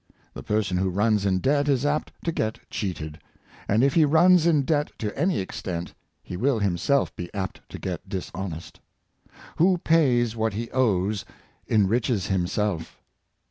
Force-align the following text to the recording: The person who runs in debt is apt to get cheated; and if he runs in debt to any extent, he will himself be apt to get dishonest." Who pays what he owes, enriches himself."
The 0.33 0.41
person 0.41 0.77
who 0.77 0.89
runs 0.89 1.27
in 1.27 1.37
debt 1.37 1.69
is 1.69 1.85
apt 1.85 2.11
to 2.23 2.31
get 2.31 2.57
cheated; 2.71 3.19
and 3.67 3.83
if 3.83 3.93
he 3.93 4.03
runs 4.03 4.47
in 4.47 4.63
debt 4.63 4.91
to 4.97 5.15
any 5.15 5.39
extent, 5.39 5.93
he 6.23 6.35
will 6.35 6.57
himself 6.57 7.15
be 7.15 7.31
apt 7.35 7.61
to 7.69 7.77
get 7.77 8.09
dishonest." 8.09 8.79
Who 9.57 9.77
pays 9.77 10.35
what 10.35 10.53
he 10.53 10.71
owes, 10.71 11.23
enriches 11.69 12.25
himself." 12.29 12.99